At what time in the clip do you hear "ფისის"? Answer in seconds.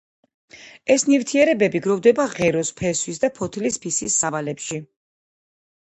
3.87-4.21